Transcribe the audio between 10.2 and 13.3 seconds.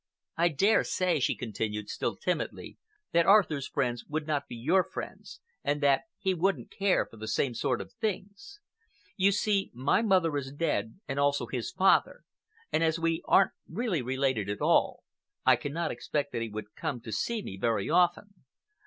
is dead and also his father, and as we